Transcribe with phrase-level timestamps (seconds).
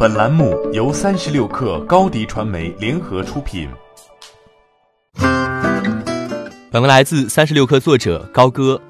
[0.00, 3.68] 本栏目由三十六氪高低传媒联合出品。
[6.70, 8.80] 本文来自三十六氪作者高歌。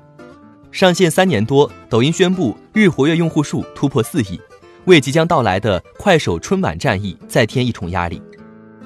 [0.70, 4.38] 上线三年多，抖音宣布日活跃用户数突破四亿，
[4.84, 8.20] 为即将到来的快手春晚战役再添一重压力。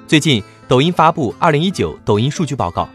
[0.07, 2.89] 最近，抖音发布二零一九抖音数据报告，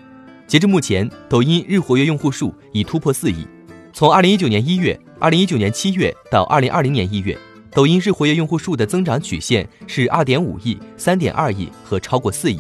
[0.48, 3.46] 截至目前，抖音日活跃用户数已突破四亿。
[3.92, 7.38] 从二零一九年一月、二零一九年七月到二零二零年一月，
[7.72, 12.60] 抖音日活跃用户数的增长曲线是二点五亿、三点二亿和超过四亿。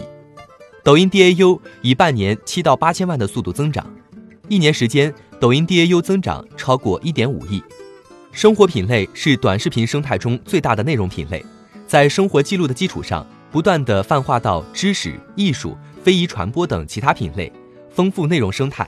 [0.83, 3.85] 抖音 DAU 以半年七到八千万的速度增长，
[4.47, 5.13] 一年时间。
[5.39, 7.63] 抖音 DAU 增长超过一点五亿，
[8.31, 11.45] 生活品类是短视频生态中最大的内容品类，
[11.85, 17.53] 在生活记录的基础上，不断的泛化到知识、艺术、非遗传播等其他品类，
[17.91, 18.87] 丰富内容生态，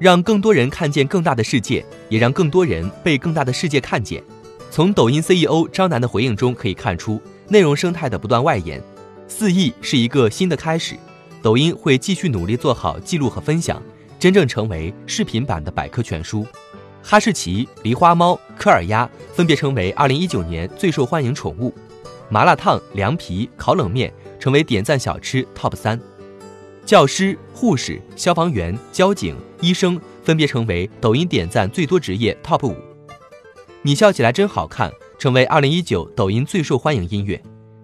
[0.00, 4.20] 让更多人看见更大的世界，也让更多人被更大的世界看见。
[4.74, 8.82] 从抖音 CEO 张楠的回应中可以看出，内容生态的不断外延，
[9.28, 10.96] 四亿是一个新的开始，
[11.40, 13.80] 抖音会继续努力做好记录和分享。
[14.18, 16.44] 真正成为视频版的百科全书，
[17.04, 21.72] 哈士奇、狸花猫、科尔鸭分别成为二零一九年最受欢迎宠物，
[22.28, 26.00] 麻辣烫、凉皮、烤冷面成为点赞小吃 TOP 三，
[26.84, 32.74] 教师、护士、消防员、交警、医生分别成为抖音点赞最多职业 TOP 五，
[33.86, 37.38] 你笑起来真好看成为二零一九抖音最受欢迎音乐，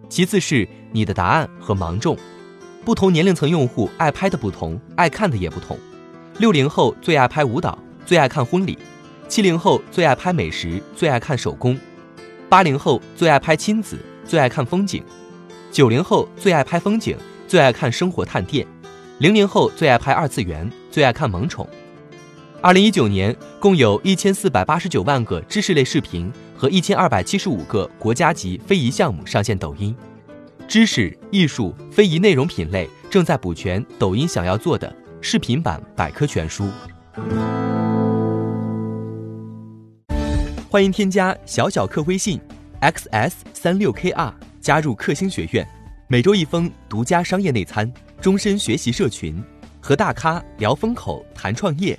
[0.09, 2.17] 其次是你的答案和芒种，
[2.87, 5.78] 不同年龄层用户爱拍的不同，爱看的也不同。
[6.39, 8.78] 六零后最爱拍舞蹈，最爱看婚礼；
[9.28, 11.77] 七零后最爱拍美食，最爱看手工；
[12.48, 15.03] 八零后最爱拍亲子，最爱看风景；
[15.71, 17.15] 九零后最爱拍风景，
[17.47, 18.67] 最爱看生活探店；
[19.19, 21.69] 零零后最爱拍二次元，最爱看萌宠。
[22.62, 29.97] 二零一九年，共有一千四百八十九万个知识类视频和一千二百七十五个国家级非遗项目上线抖音。
[30.69, 34.94] 知识、艺术、非遗内容品类正在补全抖音想要做的。
[35.22, 36.69] 视频版百科全书，
[40.69, 42.38] 欢迎添加小小客微信
[42.82, 45.66] xs 三六 kr 加入克星学院，
[46.09, 47.91] 每周一封独家商业内参，
[48.21, 49.42] 终身学习社群，
[49.81, 51.98] 和大咖聊风口谈创业，